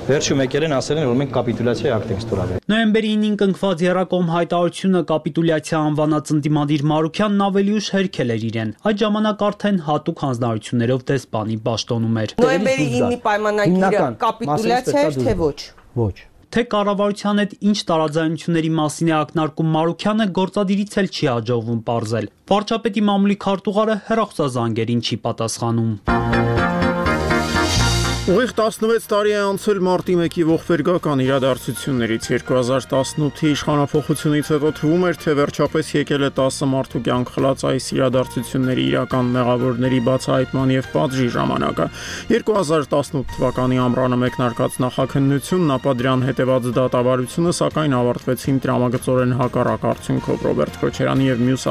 վերջում 0.09 0.41
եկել 0.43 0.65
են 0.67 0.73
ասել 0.77 0.99
են, 0.99 1.07
որ 1.09 1.17
մենք 1.19 1.33
կապիտուլյացիայի 1.35 1.93
ակտ 1.95 2.13
ենք 2.13 2.23
ստորագրել։ 2.23 2.63
Նոյեմբերի 2.73 3.11
9-ին 3.19 3.35
կնքված 3.41 3.83
Երակոմ 3.85 4.31
հայտարարությունը 4.35 5.01
կապիտուլյացիա 5.11 5.81
անվանած 5.89 6.33
ընդդիմադիր 6.35 6.83
Մարուկյանն 6.93 7.45
ավելի 7.49 7.77
ուշ 7.79 7.91
հերքել 7.97 8.33
էր 8.35 8.47
իրեն։ 8.49 8.73
Այդ 8.89 9.03
ժամանակ 9.03 9.45
արդեն 9.49 9.79
հատուկ 9.89 10.25
հանձնարարություններով 10.25 11.05
դեսպանի 11.13 11.59
պաշտոնում 11.69 12.19
էր։ 12.23 12.35
Նոյեմբերի 12.45 12.89
9-ի 12.95 13.21
պայմանագիրը 13.29 14.09
կապիտուլյացիա 14.25 15.05
էր 15.09 15.23
թե 15.29 15.37
ոչ։ 15.45 15.57
Ոչ 15.99 16.28
թե 16.55 16.61
կառավարության 16.69 17.41
հետ 17.41 17.51
ինչ 17.69 17.77
տարաձայնությունների 17.89 18.71
մասին 18.77 19.11
է 19.11 19.15
ակնարկում 19.19 19.69
Մարուկյանը 19.75 20.27
գործադիրից 20.39 20.97
էլ 21.01 21.09
չի 21.13 21.29
հաջողվում 21.33 21.83
ողրզել։ 21.89 22.29
Վարչապետի 22.53 23.03
մամուլի 23.09 23.37
քարտուղարը 23.45 23.99
հերախոսազանգերին 24.09 25.05
չի 25.05 25.21
պատասխանում։ 25.29 26.58
Ուղիղ 28.29 28.51
16 28.53 29.07
տարի 29.09 29.31
է 29.33 29.37
անցել 29.41 29.79
մարտի 29.81 30.15
1-ի 30.21 30.43
ողբերգական 30.45 31.21
իրադարձություններից. 31.23 32.25
2018-ի 32.29 33.47
իշխանապողությունից 33.55 34.51
հետո 34.53 34.69
թվում 34.77 35.05
էր, 35.09 35.15
թե 35.23 35.33
վերջապես 35.39 35.89
եկել 35.95 36.25
է 36.27 36.29
10 36.37 36.59
մարդու 36.69 37.01
կյանք 37.07 37.31
խլած 37.33 37.63
այս 37.69 37.87
իրադարձությունների 37.95 38.83
իրական 38.91 39.31
մեղավորների 39.33 40.01
բացահայտման 40.09 40.73
եւ 40.75 40.89
պատժի 40.93 41.25
ժամանակը։ 41.39 41.87
2018 42.29 43.25
թվականի 43.33 43.81
ամռանը 43.89 44.21
մեկնարկած 44.29 44.77
նախաքննությունն 44.85 45.73
ապա 45.79 45.95
դրան 45.97 46.27
հետևած 46.29 46.69
դատավարությունը 46.77 47.55
սակայն 47.57 47.97
ավարտվեցին 47.97 48.61
տրամագծորեն 48.61 49.35
հակառակ 49.41 49.89
արդյունքով. 49.89 50.45
Ռոբերտ 50.49 50.79
Քոչարյանի 50.85 51.29
եւ 51.33 51.43
մյուս 51.49 51.67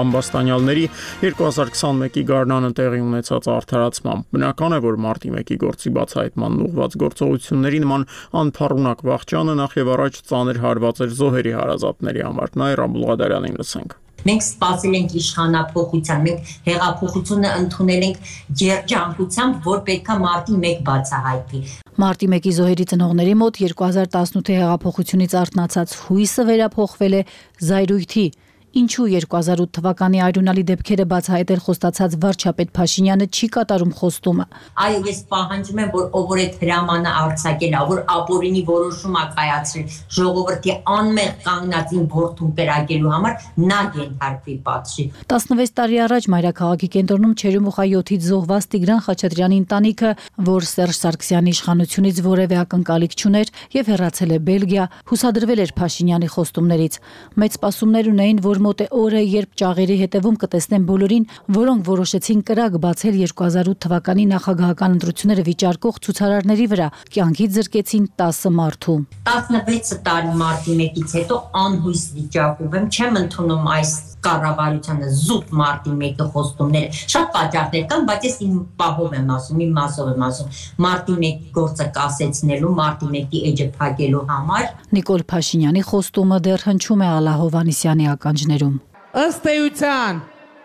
ամբաստանյալների 0.00 0.88
2021-ի 1.28 2.26
գարնանը 2.32 2.72
տեղի 2.80 3.04
ունեցած 3.10 3.52
արդարացմամբ։ 3.60 4.28
Բնական 4.30 4.80
է, 4.80 4.82
որ 4.88 5.00
մարտի 5.04 5.36
1-ի 5.36 5.60
գործի 5.60 5.89
գործի 5.90 5.96
բացահայտման 5.96 6.58
ուղղված 6.66 6.94
գործողությունների 7.02 7.80
նման 7.84 8.04
անփառունակ 8.40 9.02
վաղճանը 9.10 9.54
նախ 9.60 9.72
եւ 9.80 9.90
առաջ 9.94 10.20
ծանր 10.30 10.60
հարված 10.64 11.02
էր 11.04 11.10
զոհերի 11.20 11.52
հարազատների 11.58 12.22
համար։ 12.26 12.54
Նայր 12.60 12.82
Աբուլղադարյանին 12.86 13.58
լսենք։ 13.60 13.96
Մենք 14.20 14.42
սպասել 14.44 14.94
ենք 15.00 15.12
իշխանապողության, 15.16 16.24
մենք 16.26 16.50
հեղափոխությունը 16.68 17.52
ընդունել 17.60 18.02
ենք 18.04 18.18
երջանկությամբ, 18.60 19.62
որ 19.64 19.78
պետքա 19.86 20.16
մարտի 20.20 20.58
1 20.60 20.82
բացահայտվի։ 20.90 21.62
Մարտի 22.04 22.28
1-ի 22.28 22.52
զոհերի 22.60 22.86
ծնողների 22.90 23.34
մոտ 23.40 23.60
2018-ի 23.64 24.58
հեղափոխությունից 24.60 25.36
արթնացած 25.40 25.96
հույսը 26.04 26.44
վերափոխվել 26.50 27.16
է 27.16 27.22
զայրույթի 27.70 28.26
Ինչու 28.70 29.08
2008 29.10 29.72
թվականի 29.74 30.20
արյունալի 30.22 30.62
դեպքերը 30.68 31.04
բացահայտել 31.10 31.60
խոստացած 31.64 32.12
վարչապետ 32.22 32.68
Փաշինյանը 32.76 33.26
չի 33.34 33.46
կատարում 33.56 33.94
խոստումը։ 33.98 34.44
Այո, 34.84 35.00
ես 35.10 35.18
պահանջում 35.32 35.80
եմ, 35.82 35.90
որ 35.90 36.04
ով 36.20 36.28
որ 36.30 36.42
այդ 36.44 36.54
հրամանը 36.60 37.14
արձակել 37.20 37.74
է, 37.74 37.80
որ 37.90 38.02
ապօրինի 38.14 38.62
որոշում 38.70 39.16
է 39.18 39.24
կայացրել 39.40 39.96
ժողովրդի 40.20 40.76
անմեղ 40.94 41.32
կանգնածին 41.50 42.06
ворթուն 42.14 42.52
կերակելու 42.60 43.10
համար, 43.10 43.34
նա 43.66 43.80
կենթարկվի 43.98 44.54
պատժի։ 44.70 45.06
16 45.34 45.74
տարի 45.80 45.98
առաջ 46.06 46.30
Մայրաքաղաքի 46.30 46.90
կենտրոնում 46.94 47.34
Չերումուխա 47.40 47.84
7-ից 47.90 48.22
զոհված 48.30 48.70
Տիգրան 48.70 49.02
Խաչատրյանի 49.10 49.60
ընտանիքը, 49.64 50.10
որ 50.46 50.70
Սերժ 50.70 51.00
Սարգսյանի 51.00 51.54
իշխանությունից 51.58 52.22
որևէ 52.30 52.56
ակնկալիք 52.60 53.18
չուներ 53.18 53.52
եւ 53.80 53.90
հեռացել 53.90 54.30
է 54.30 54.38
Բելգիա, 54.50 54.84
հուսադրվել 55.10 55.62
էր 55.64 55.74
Փաշինյանի 55.80 56.28
խոստումներից։ 56.30 56.98
Մեծ 57.40 57.56
սպասումներ 57.60 58.10
ունեին, 58.10 58.42
որ 58.44 58.59
մոտ 58.64 58.82
է 58.84 58.86
օրը, 59.00 59.22
երբ 59.30 59.54
ճաղերի 59.60 59.96
հետևում 60.00 60.36
կտեսնեն 60.42 60.84
բոլորին, 60.90 61.26
որոնք 61.56 61.88
որոշեցին 61.90 62.42
կրակ 62.50 62.76
բացել 62.84 63.18
2008 63.20 63.80
թվականի 63.84 64.24
նախագահական 64.34 64.96
ընտրությունները 64.98 65.46
վիճարկող 65.50 66.00
ցուցարարների 66.06 66.66
վրա, 66.74 66.88
կյանքից 67.16 67.56
զրկեցին 67.60 68.06
10 68.20 68.54
մարդու։ 68.60 68.98
16 69.30 70.00
տարի 70.06 70.36
մարտի 70.44 70.78
1-ից 70.80 71.16
հետո 71.20 71.40
անհույս 71.64 72.04
վիճակում 72.20 72.78
եմ, 72.80 72.88
չեմ 72.90 73.20
ընդունում 73.24 73.70
այս 73.80 73.92
կառավարությանը 74.24 75.10
զուտ 75.16 75.52
մարտի 75.60 75.92
1-ը 75.96 76.26
խոստումները 76.34 76.98
շատ 77.12 77.28
պատճառներ 77.36 77.84
կան, 77.90 78.02
բայց 78.10 78.26
ես 78.28 78.36
իմ 78.46 78.56
պահով 78.80 79.14
եմ 79.16 79.30
ասում, 79.36 79.62
իմ 79.64 79.72
մասով 79.80 80.10
եմ 80.10 80.24
ասում, 80.26 80.50
մարտի 80.84 81.16
1 81.30 81.46
գործը 81.56 81.86
կասեցնելու, 81.96 82.72
մարտի 82.80 83.10
1-ի 83.20 83.42
էջը 83.50 83.68
փակելու 83.80 84.24
համար։ 84.30 84.66
Նիկոլ 85.00 85.24
Փաշինյանի 85.30 85.84
խոստումը 85.90 86.38
դեռ 86.46 86.66
հնչում 86.68 87.04
է 87.06 87.10
Ալա 87.20 87.34
Հովանիսյանի 87.40 88.10
ականջներում։ 88.50 88.76
Ըստ 89.20 89.46
էության 89.50 90.18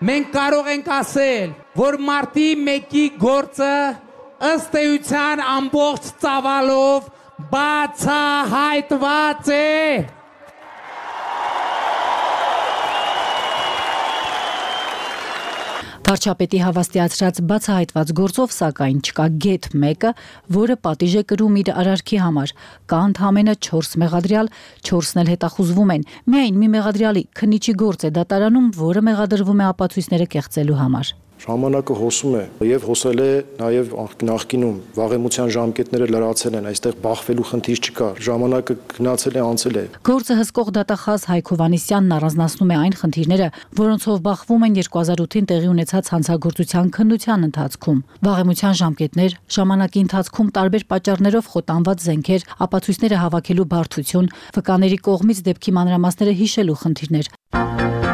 մենք 0.05 0.27
կարող 0.33 0.65
ենք 0.73 0.87
ասել, 0.95 1.49
որ 1.77 1.97
մարտի 2.07 2.47
1-ի 2.55 3.05
գործը 3.21 3.77
ըստ 4.51 4.71
էության 4.81 5.37
ամբողջ 5.55 6.03
ծավալով 6.21 7.01
բացահայտված 7.53 9.45
է 9.55 9.61
Վարչապետի 16.05 16.59
հավաստիացրած 16.61 17.37
բացահայտված 17.49 18.11
գործով 18.19 18.51
սակայն 18.53 18.99
չկա 19.01 19.25
գետ 19.45 19.67
մեկը, 19.81 20.11
որը 20.53 20.75
պատիժ 20.85 21.15
է 21.17 21.23
կրում 21.31 21.57
իր 21.63 21.71
արարքի 21.81 22.19
համար։ 22.25 22.53
Կա 22.93 23.01
ընդհանրապես 23.09 23.63
4 23.71 23.97
մեղադրյալ, 24.03 24.53
4-ն 24.85 25.23
էլ 25.23 25.33
հետախուզվում 25.33 25.97
են։ 25.97 26.07
Միայն 26.29 26.61
մի 26.61 26.71
մեղադրյալի 26.77 27.27
քնիչի 27.41 27.77
գործ 27.81 28.05
է 28.05 28.15
դատարանում, 28.21 28.71
որը 28.85 29.07
մեղադրվում 29.09 29.65
է 29.65 29.69
ապացույցները 29.73 30.33
կեղծելու 30.37 30.81
համար։ 30.85 31.15
Ժամանակը 31.43 31.95
հոսում 31.99 32.35
է 32.39 32.43
եւ 32.65 32.85
հոսել 32.89 33.21
է 33.21 33.29
նաեւ 33.59 33.91
նախկինում 34.29 34.77
վաղեմության 34.95 35.51
ժամկետները 35.55 36.07
լրացել 36.15 36.55
են, 36.59 36.69
այստեղ 36.71 36.95
բախվելու 37.05 37.45
խնդիր 37.49 37.81
չկա։ 37.85 38.07
Ժամանակը 38.25 38.75
գնացել 38.95 39.35
է, 39.35 39.41
անցել 39.45 39.75
է։ 39.75 39.83
Գործը 40.09 40.37
հսկող 40.39 40.71
դատախազ 40.79 41.25
Հայկ 41.29 41.51
Հովանիսյանն 41.55 42.15
առանձնացնում 42.15 42.71
է 42.71 42.77
այն 42.85 42.95
խնդիրները, 43.01 43.49
որոնցով 43.81 44.17
բախվում 44.25 44.65
են 44.65 44.77
2008-ին 44.79 45.49
տեղի 45.51 45.69
ունեցած 45.75 46.11
հանցագործության 46.15 46.91
քննության 46.95 47.45
ընթացքում։ 47.49 47.99
Վաղեմության 48.25 48.79
ժամկետներ, 48.81 49.37
ժամանակի 49.59 50.05
ընթացքում 50.05 50.49
տարբեր 50.55 50.87
պատճառներով 50.95 51.51
խոտանված 51.55 52.05
զենքեր, 52.09 52.49
ապացույցները 52.65 53.21
հավաքելու 53.25 53.69
բարդություն, 53.75 54.31
վկաների 54.55 54.99
կողմից 55.09 55.45
դեպքի 55.51 55.77
մանրամասները 55.79 56.37
հիշելու 56.41 56.79
խնդիրներ։ 56.85 58.04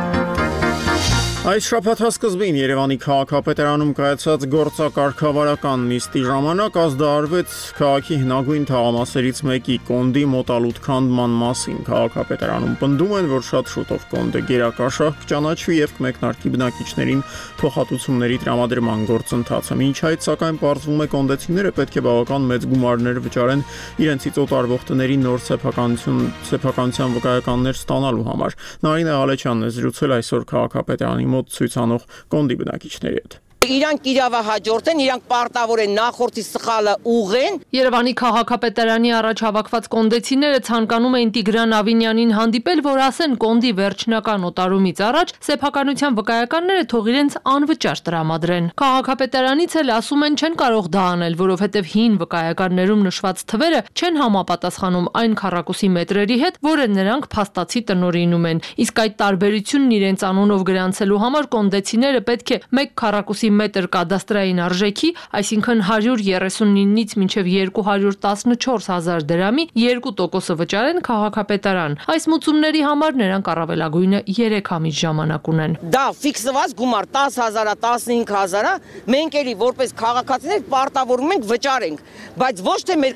Այս 1.41 1.65
շաբաթվա 1.71 2.09
սկզբին 2.13 2.57
Երևանի 2.59 2.95
քաղաքապետարանում 3.01 3.91
կայացած 3.97 4.43
գործակարգավարական 4.51 5.85
նիստի 5.89 6.21
ժամանակ 6.27 6.75
ազդարարվեց 6.77 7.55
քաղաքի 7.79 8.17
հնագույն 8.21 8.67
թաղամասերից 8.69 9.41
մեկի 9.49 9.77
Կոնդի 9.87 10.23
մոտալուտ 10.35 10.81
քանդման 10.85 11.33
մասին։ 11.39 11.79
Քաղաքապետարանում 11.87 12.75
պնդում 12.83 13.15
են, 13.17 13.29
որ 13.31 13.45
շատ 13.47 13.73
շուտով 13.73 14.05
Կոնդը 14.11 14.43
գերակաշահ 14.51 15.17
կճանաչվի 15.23 15.79
եւ 15.81 15.95
կմեկնարկի 15.97 16.53
բնակիչներին 16.61 17.25
փոխհատուցումների 17.61 18.37
տրամադրման 18.45 19.01
գործընթացը։ 19.09 19.79
Մինչ 19.81 19.97
այդ 20.11 20.29
սակայն 20.29 20.61
պարզվում 20.61 21.01
է 21.01 21.09
կոնդեցիները 21.17 21.73
պետք 21.81 21.97
է 21.97 22.05
բավական 22.05 22.47
մեծ 22.53 22.69
գումարներ 22.69 23.21
վճարեն 23.25 23.65
իրենցից 24.05 24.39
օտարվող 24.45 24.87
տների 24.91 25.17
նոր 25.25 25.43
սեփականություն 25.49 26.21
սեփականության 26.51 27.17
վկայականներ 27.17 27.81
ստանալու 27.81 28.29
համար։ 28.29 28.57
Նարինե 28.85 29.13
Ալեչյանն 29.21 29.65
է 29.65 29.73
զրուցել 29.81 30.15
այսօր 30.21 30.47
քաղաքապետարանի 30.51 31.30
մոտ 31.35 31.55
ցույցանող 31.55 32.09
կոնդի 32.35 32.59
բնակիչների 32.61 33.21
հետ։ 33.21 33.39
Իրանք 33.61 34.07
իրավահաջորդ 34.09 34.87
են, 34.89 34.99
իրանք 35.03 35.25
պարտավոր 35.29 35.79
են 35.83 35.91
նախորդի 35.93 36.43
սխալը 36.47 36.93
ուղեն։ 37.13 37.57
Երևանի 37.77 38.13
քաղաքապետարանի 38.21 39.11
առաջ 39.17 39.43
հավաքված 39.45 39.89
կոնդեցիները 39.93 40.61
ցանկանում 40.65 41.17
էին 41.19 41.33
Տիգրան 41.35 41.75
Ավինյանին 41.77 42.33
հանդիպել, 42.37 42.81
որ 42.87 43.01
ասեն 43.05 43.35
կոնդի 43.43 43.71
վերջնական 43.77 44.47
օտարումից 44.49 45.01
առաջ 45.05 45.33
սեփականության 45.45 46.17
վկայականները 46.17 46.87
թող 46.89 47.11
իրենց 47.11 47.37
անվճար 47.53 48.01
տրամադրեն։ 48.01 48.71
Քաղաքապետարանից 48.81 49.77
էլ 49.81 49.93
ասում 50.01 50.25
են 50.25 50.39
չեն 50.41 50.57
կարող 50.57 50.89
դա 50.97 51.05
անել, 51.11 51.37
որովհետև 51.45 51.93
հին 51.93 52.17
վկայականներում 52.25 53.05
նշված 53.11 53.45
թվերը 53.53 53.83
չեն 53.93 54.19
համապատասխանում 54.25 55.07
այն 55.21 55.37
քառակուսի 55.37 55.91
մետրերի 56.01 56.37
հետ, 56.41 56.59
որը 56.65 56.89
նրանք 56.97 57.29
փաստացի 57.37 57.85
տնորինում 57.91 58.49
են։ 58.51 58.65
Իսկ 58.81 59.05
այդ 59.05 59.15
տարբերությունն 59.21 59.95
իրենց 60.01 60.25
անունով 60.31 60.67
գրանցելու 60.71 61.21
համար 61.21 61.51
կոնդեցիները 61.51 62.25
պետք 62.31 62.51
է 62.51 62.61
1 62.81 62.93
քառակուսի 63.01 63.50
մետր 63.59 63.87
կադաստրային 63.95 64.61
արժեքի, 64.65 65.09
այսինքն 65.39 65.83
139-ից 65.87 67.15
մինչև 67.21 67.49
214 67.51 68.89
հազար 68.91 69.25
դրամի 69.31 69.65
2%-ը 69.75 70.57
վճարեն 70.61 71.01
քաղաքապետարան։ 71.07 71.97
Այս 72.15 72.27
մուծումների 72.31 72.81
համար 72.87 73.17
նրանք 73.21 73.51
առավելագույնը 73.51 74.23
3 74.31 74.71
ամիս 74.77 74.99
ժամանակ 75.01 75.51
ունեն։ 75.51 75.77
Դա 75.95 76.05
ֆիքսված 76.21 76.75
գումար 76.81 77.09
10000-ա, 77.15 77.75
15000-ա, 77.85 78.73
մենք 79.15 79.37
էլի 79.41 79.55
որպես 79.61 79.95
քաղաքացիներ 80.01 80.65
պարտավորում 80.71 81.35
ենք 81.35 81.47
վճարենք, 81.51 82.03
բայց 82.41 82.63
ոչ 82.67 82.79
թե 82.89 82.99
մեր 83.01 83.15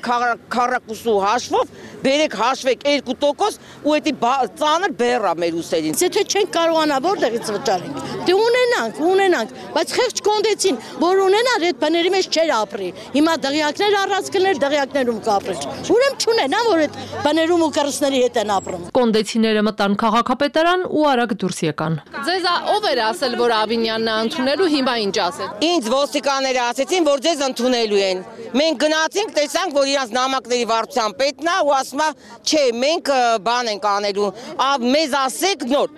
քառակուսու 0.56 1.16
հաշվով 1.26 1.76
բերեք 2.06 2.36
հաշվեք 2.40 2.84
2% 3.06 3.86
ու 3.86 3.96
դա 4.06 4.34
ծանր 4.60 4.94
բեռա 5.00 5.32
մեր 5.40 5.56
ուսերին։ 5.60 5.96
Եթե 6.00 6.22
չենք 6.26 6.52
կարողանա 6.56 6.98
որտեղից 7.06 7.50
վճարենք։ 7.56 8.00
Դե 8.26 8.36
ունենանք, 8.36 9.00
ունենանք, 9.10 9.54
բայց 9.76 9.94
խեղճ 9.96 10.22
կոնդեցին, 10.26 10.78
որ 11.02 11.20
ունենար 11.26 11.66
այդ 11.70 11.80
բաների 11.82 12.10
մեջ 12.16 12.28
չէր 12.36 12.52
ապրի։ 12.56 12.88
Հիմա 13.16 13.34
դղյակներ 13.46 13.96
առած 14.00 14.30
կներ, 14.36 14.60
դղյակներում 14.66 15.20
կապրել։ 15.26 15.66
Ուրեմն 15.96 16.16
չունենա, 16.26 16.62
որ 16.66 16.82
այդ 16.86 16.98
բաներում 17.26 17.64
ու 17.66 17.70
կրսների 17.76 18.22
հետ 18.26 18.38
են 18.42 18.52
ապրում։ 18.56 18.86
Կոնդեցիները 18.96 19.62
մտան 19.66 19.96
քաղաքապետարան 20.02 20.86
ու 20.86 21.04
արագ 21.12 21.34
դուրս 21.42 21.60
եկան։ 21.66 21.98
Ձեզ 22.26 22.48
ով 22.76 22.88
էր 22.90 23.00
ասել, 23.06 23.36
որ 23.40 23.54
Ավինյանն 23.56 24.10
է 24.10 24.16
ընդունելու, 24.26 24.68
հիմա 24.76 24.94
ինչ 25.06 25.16
ասել։ 25.26 25.66
Ինձ 25.66 25.90
ոստիկանները 25.96 26.62
ասեցին, 26.66 27.06
որ 27.06 27.22
ձեզ 27.26 27.44
ընդունելու 27.46 28.02
են։ 28.06 28.24
Մենք 28.56 28.76
գնացինք, 28.82 29.32
տեսանք, 29.36 29.74
որ 29.76 29.88
իրանց 29.92 30.12
նամակների 30.16 30.66
վարչության 30.70 31.14
պետն 31.20 31.50
է 31.50 31.56
ու 31.66 31.72
ասում 31.76 32.02
է, 32.06 32.08
չէ, 32.46 32.62
մենք 32.82 33.10
բան 33.46 33.70
ենք 33.72 33.88
անելու։ 33.90 34.30
Ավ 34.66 34.86
մեզ 34.96 35.16
ասեք 35.20 35.64
նոր, 35.72 35.90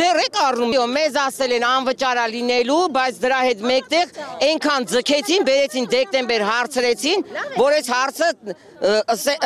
ձեր 0.00 0.20
եք 0.24 0.40
առնում, 0.40 0.74
մեզ 0.96 1.18
ասել 1.20 1.54
են 1.60 1.66
անվճարա 1.70 2.24
լինելու, 2.34 2.80
բայց 2.96 3.20
դրա 3.20 3.40
հետ 3.46 3.62
մեկտեղ 3.70 4.14
այնքան 4.50 4.86
ձգեցին, 4.90 5.46
բերեցին 5.48 5.88
դեկտեմբեր 5.94 6.44
հարցրեցին, 6.50 7.24
որ 7.56 7.76
այս 7.80 7.90
հարցը 7.94 8.30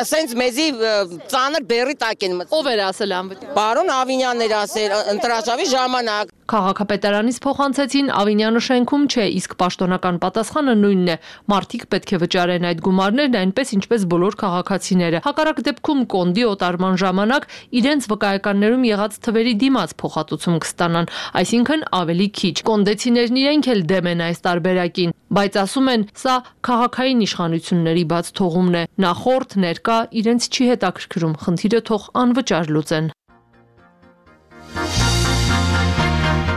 ասենց 0.03 0.35
մեզի 0.39 0.67
ծանր 1.31 1.67
բերի 1.71 1.95
տակ 2.05 2.25
են 2.29 2.37
մտցել։ 2.39 2.59
Ով 2.59 2.71
էր 2.71 2.83
ասել 2.85 3.15
անվճար։ 3.19 3.53
Պարոն 3.55 3.93
Ավինյանն 3.95 4.45
էր 4.45 4.55
ասել 4.61 4.95
ընտրաշավի 5.15 5.69
ժամանակ։ 5.75 6.34
Քաղաքապետարանից 6.45 7.37
փոխանցեցին 7.41 8.09
Ավինյանը 8.13 8.59
շենքում 8.65 9.05
չէ, 9.09 9.23
իսկ 9.37 9.53
պաշտոնական 9.61 10.19
պատասխանը 10.21 10.75
նույնն 10.81 11.07
է։ 11.09 11.15
Մարտիկ 11.49 11.85
պետք 11.89 12.13
է 12.13 12.19
վճարեն 12.21 12.67
այդ 12.69 12.83
գումարներն 12.85 13.37
այնպես 13.39 13.73
ինչպես 13.77 14.05
բոլոր 14.11 14.37
քաղաքացիները։ 14.41 15.21
Հակառակ 15.25 15.61
դեպքում 15.65 16.03
կոնդի 16.13 16.45
օտարման 16.51 16.99
ժամանակ 17.01 17.49
իրենց 17.81 18.07
վկայականներում 18.13 18.85
եղած 18.91 19.17
թվերի 19.25 19.55
դիմաց 19.65 19.97
փոխհատուցում 20.05 20.61
կստանան, 20.65 21.11
այսինքն 21.41 21.85
ավելի 22.05 22.29
քիչ։ 22.37 22.55
Կոնդեցիներն 22.69 23.41
իրենք 23.41 23.71
էլ 23.73 23.83
դեմ 23.89 24.11
են 24.13 24.23
այս 24.29 24.45
տարբերակին, 24.45 25.17
բայց 25.33 25.59
ասում 25.65 25.91
են, 25.95 26.07
սա 26.13 26.35
քաղաքային 26.69 27.25
իշխանությունների 27.25 28.05
բաց 28.13 28.33
թողումն 28.37 28.79
է։ 28.85 28.87
Նախորդ, 29.01 29.59
ներկա 29.65 29.99
իրենց 30.21 30.49
չի 30.53 30.71
հետաքրքրում, 30.75 31.37
խնդիրը 31.45 31.85
թող 31.89 32.09
անվճար 32.25 32.75
լուծեն։ 32.77 33.13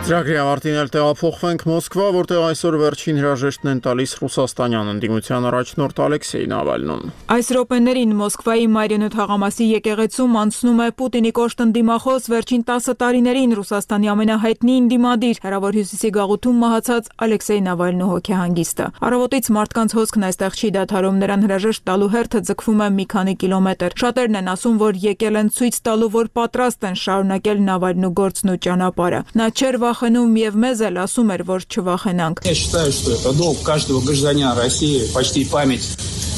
Ծրագրի 0.08 0.36
ավարտին 0.40 0.76
էլ 0.80 0.88
տեղափոխվենք 0.88 1.62
Մոսկվա, 1.68 2.04
որտեղ 2.14 2.44
այսօր 2.46 2.76
վերջին 2.80 3.18
հրաժեշտն 3.20 3.68
են 3.68 3.80
տալիս 3.84 4.12
ռուսաստանյան 4.22 4.86
ընդդիմության 4.94 5.46
առաջնորդ 5.48 5.98
Ալեքսեյ 6.04 6.46
Նավալնուն։ 6.48 7.10
Այս 7.34 7.50
րոպեներին 7.58 8.14
Մոսկվայի 8.16 8.64
Մարիոնետ 8.72 9.18
հաղամասի 9.18 9.66
եկեղեցում 9.68 10.38
անցնում 10.40 10.80
է 10.80 10.86
Պուտինի 10.96 11.32
կոշտ 11.36 11.60
ընդդիմախոս 11.68 12.28
վերջին 12.32 12.64
10 12.72 12.96
տարիներին 13.04 13.52
Ռուսաստանի 13.58 14.08
ամենահայտնի 14.08 14.72
ինդիմադիր 14.78 15.42
հրավոր 15.44 15.76
հյուսիսի 15.76 16.10
գաղութում 16.16 16.56
մահացած 16.64 17.12
Ալեքսեյ 17.28 17.60
Նավալնու 17.68 18.08
հոգեհանգիստը։ 18.08 18.88
Առավոտից 19.12 19.52
մարդկանց 19.58 19.96
հոսքն 19.98 20.26
այստեղ 20.32 20.56
չի 20.56 20.72
դադարում, 20.78 21.20
նրան 21.20 21.46
հրաժեշտ 21.48 21.84
տալու 21.84 22.10
հերթը 22.16 22.42
ձգվում 22.48 22.80
է 22.80 22.88
մի 22.96 23.06
քանի 23.12 23.34
կիլոմետր։ 23.44 23.98
Շատերն 23.98 24.40
են 24.40 24.50
ասում, 24.56 24.80
որ 24.88 25.00
եկել 25.04 25.38
են 25.42 25.52
ցույց 25.58 25.80
տալու, 25.88 26.10
որ 26.16 26.32
պատրաստ 26.38 26.88
են 26.88 26.98
շարունակել 27.02 27.62
Նավալնու 27.68 28.14
գործն 28.18 28.52
ու 28.54 28.58
ճանապարհը։ 28.68 29.20
Նա 29.38 29.48
չեր 29.58 29.80
վախենում 29.97 30.33
եւ 30.39 30.57
մեզ 30.63 30.81
էլ 30.87 30.97
ասում 31.03 31.29
էր, 31.33 31.43
որ 31.49 31.61
չվախենանք։ 31.73 32.43
Я 32.45 32.55
считаю, 32.55 32.91
что 32.91 33.11
это 33.11 33.33
долг 33.33 33.57
каждого 33.63 34.01
гражданина 34.01 34.55
России 34.55 35.07
почти 35.13 35.45
память 35.45 35.85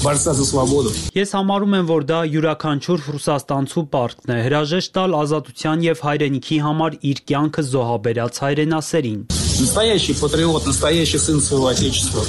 борца 0.04 0.34
за 0.34 0.46
свободу։ 0.46 0.92
Ես 1.16 1.34
համարում 1.34 1.74
եմ, 1.80 1.86
որ 1.90 2.04
դա 2.10 2.20
յուրաքանչյուր 2.30 3.00
ռուսաստանցու 3.16 3.84
պարտքն 3.94 4.34
է 4.36 4.38
հրաժեշտ 4.46 4.94
տալ 4.98 5.16
ազատության 5.22 5.86
եւ 5.86 6.04
հայրենիքի 6.06 6.58
համար 6.66 6.98
իր 7.10 7.22
կյանքը 7.32 7.64
զոհաբերած 7.72 8.42
հայրենասերին։ 8.46 9.20
Настоящий 9.56 10.14
патриот, 10.14 10.66
настоящий 10.68 11.18
сын 11.18 11.40
своего 11.42 11.68
отечества. 11.68 12.22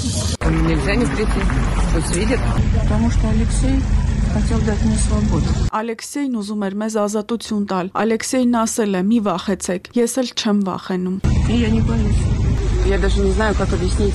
Нельзя 0.47 0.95
не 0.95 1.07
прийти. 1.07 1.41
Пусть 1.93 2.17
видит. 2.17 2.41
Потому 2.81 3.11
что 3.11 3.29
Алексей 3.29 3.77
хотел 4.37 4.61
дать 4.61 4.83
мне 4.85 4.97
свободу։ 4.97 5.49
Ալեքսեյն 5.73 6.35
ուզում 6.41 6.65
էր 6.67 6.75
մեզ 6.83 6.95
ազատություն 7.03 7.65
տալ։ 7.71 7.87
Ալեքսեյն 7.97 8.57
ասել 8.63 8.93
է՝ 8.97 9.03
«Մի 9.11 9.19
վախեցեք»։ 9.27 9.83
Ես 9.97 10.13
էլ 10.23 10.29
չեմ 10.37 10.59
վախենում։ 10.69 11.17
Я 11.49 11.69
не 11.73 11.81
боюсь. 11.81 12.23
Я 12.87 12.99
даже 12.99 13.21
не 13.21 13.33
знаю, 13.33 13.55
как 13.57 13.73
объяснить 13.73 14.15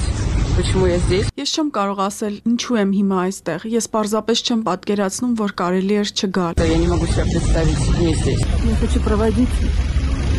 почему 0.56 0.86
я 0.86 0.97
здесь։ 0.99 1.27
Ես 1.36 1.49
չեմ 1.58 1.69
կարող 1.75 1.99
ասել 2.08 2.36
ինչու 2.47 2.77
եմ 2.82 2.91
հիմա 2.97 3.17
այստեղ։ 3.27 3.67
Ես 3.71 3.86
պարզապես 3.93 4.43
չեմ 4.47 4.62
պատկերացնում, 4.67 5.34
որ 5.41 5.51
կարելի 5.62 5.95
էր 6.01 6.10
չգալ։ 6.12 6.54
Я 6.62 6.77
не 6.77 6.88
могу 6.88 7.06
себе 7.08 7.25
представить 7.32 7.82
не 7.99 8.13
здесь։ 8.15 8.43
Я 8.63 8.75
хочу 8.80 8.99
проводить 9.01 9.56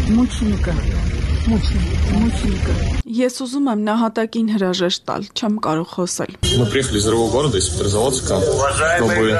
мученика 0.09 0.75
Ես 1.48 3.38
ուզում 3.46 3.68
եմ 3.72 3.84
նահատակին 3.88 4.50
հրաժեշտ 4.52 5.04
տալ, 5.08 5.28
չեմ 5.32 5.54
կարող 5.64 5.88
խոսել։ 5.94 6.34
Мы 6.44 6.66
приехали 6.68 7.00
из 7.00 7.08
Рыгого 7.08 7.32
города, 7.32 7.58
из 7.58 7.70
Петрозаводска, 7.72 8.42
чтобы 8.98 9.32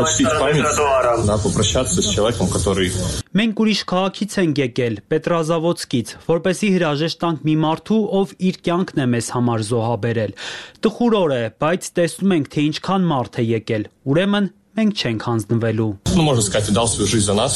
почтить 0.00 0.26
память, 0.40 0.66
да, 1.26 1.38
попрощаться 1.38 2.02
с 2.02 2.10
человеком, 2.10 2.50
который 2.50 2.90
Մենք 3.30 3.62
ուրիշ 3.62 3.84
քաղաքից 3.86 4.34
ենք 4.42 4.58
եկել, 4.66 4.94
Պետրազավոդսկից, 5.14 6.14
որպեսի 6.26 6.68
հրաժեշտ 6.74 7.20
տանք 7.22 7.46
մի 7.46 7.54
մարդու, 7.62 8.02
ով 8.18 8.34
իր 8.50 8.58
կյանքն 8.66 8.98
է 8.98 9.06
մեզ 9.14 9.30
համար 9.36 9.66
զոհաբերել։ 9.70 10.34
Տխուր 10.82 11.18
օր 11.20 11.36
է, 11.38 11.44
բայց 11.62 11.92
տեսնում 12.00 12.34
ենք, 12.40 12.50
թե 12.50 12.66
ինչքան 12.70 13.06
մարդ 13.14 13.38
է 13.38 13.46
եկել։ 13.46 13.86
Ուրեմն 14.10 14.50
մենք 14.79 14.91
չենք 14.99 15.21
հանձնվելու։ 15.23 15.91
Ну, 16.15 16.21
можно 16.21 16.41
сказать, 16.41 16.73
дал 16.73 16.87
свою 16.87 17.07
жизнь 17.07 17.25
за 17.25 17.33
нас. 17.33 17.53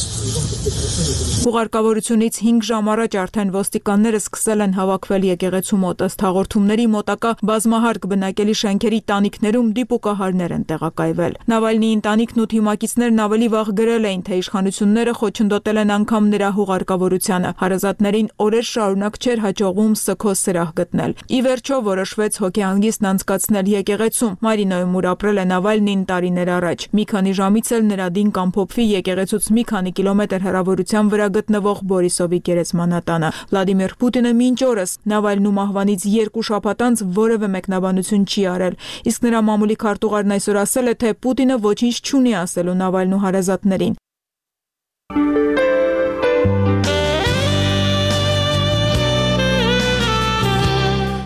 Ուղարկավորությունից 1.39 2.35
5 2.43 2.65
ժամ 2.67 2.87
առաջ 2.93 3.13
արդեն 3.19 3.51
ոստիկանները 3.55 4.19
սկսել 4.19 4.59
են 4.65 4.73
հավաքվել 4.75 5.23
եկեղեցու 5.29 5.77
մոտ 5.83 6.01
ըստ 6.07 6.23
հաղորդումների 6.25 6.85
մոտակա 6.95 7.31
բազմահարկ 7.49 8.07
բնակելի 8.11 8.55
շենքերի 8.61 8.99
տանիքներում 9.11 9.69
դիպուկահարներ 9.77 10.51
են 10.57 10.63
տեղակայվել։ 10.69 11.33
Նավալնի 11.51 11.89
ընտանիքն 11.99 12.43
ու 12.43 12.47
թիմակիցներն 12.53 13.23
ավելի 13.25 13.47
վաղ 13.55 13.71
գրել 13.79 14.07
էին, 14.09 14.23
թե 14.27 14.39
իշխանությունները 14.39 15.13
խոչընդոտել 15.19 15.79
են 15.79 15.93
անգամ 15.99 16.23
նրա 16.35 16.49
հուղարկավորությանը։ 16.59 17.49
Հարազատներին 17.63 18.29
օրեր 18.43 18.67
շարունակ 18.69 19.13
չէր 19.19 19.39
հաջողվում 19.47 19.93
սքո 20.03 20.33
սրահ 20.43 20.69
գտնել։ 20.79 21.11
Ի 21.29 21.39
վերջո 21.47 21.77
որոշվեց 21.87 22.33
հոգեհանգիստն 22.43 23.09
անցկացնել 23.09 23.71
եկեղեցում։ 23.79 24.37
Մարինոյում 24.43 24.93
ուր 24.99 25.09
ապրել 25.15 25.39
է 25.39 25.45
Նավալնին 25.49 26.03
տարիներ 26.09 26.49
առաջ։ 26.59 26.79
Մի 26.99 27.03
քանի 27.14 27.32
ժամից 27.38 27.68
էլ 27.78 27.84
նրա 27.88 28.06
դին 28.14 28.30
կամփոփվի 28.34 28.84
եկեղեցուց 28.90 29.48
մի 29.54 29.64
քանի 29.70 29.92
կիլոմետր 29.98 30.44
հեռավորության 30.46 31.10
վրա 31.14 31.28
գտնվող 31.36 31.82
Բորիսովի 31.94 32.40
գերեզմանատանը։ 32.48 33.30
Վլադիմիր 33.54 33.94
Պուտինը 34.02 34.32
մինչ 34.40 34.58
օրս 34.70 34.96
Նավալնու 35.14 35.54
մահվանից 35.60 36.08
երկու 36.14 36.46
շաբաթ 36.50 36.84
անց 36.88 37.04
որևէ 37.20 37.50
մեկնաբանություն 37.54 38.26
չի 38.34 38.46
արել։ 38.54 38.78
Իսկ 39.14 39.28
նրա 39.28 39.44
մամուլի 39.54 39.78
քարտուղարն 39.84 40.36
այսօր 40.38 40.60
ասել 40.64 40.90
է, 40.90 40.98
թե 41.04 41.16
Պուտինը 41.22 41.60
ոչինչ 41.70 41.96
չունի 42.02 42.36
ասելու 42.42 42.78
Նավալնու 42.82 43.24
հարազատներին։ 43.28 43.98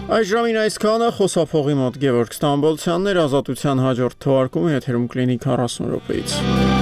Այս 0.08 0.24
ժամին 0.30 0.56
այսքանը 0.56 1.08
խոսափողի 1.18 1.74
մոտ 1.76 1.98
Գևորգ 2.00 2.32
Ստամբոլցյանն 2.38 3.10
էր 3.12 3.20
ազատության 3.26 3.84
հաջորդ 3.84 4.18
թվարկումը 4.24 4.74
եթերում 4.78 5.06
կլինի 5.12 5.38
40 5.44 5.92
րոպեից։ 5.92 6.77